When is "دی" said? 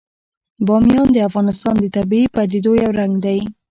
3.25-3.39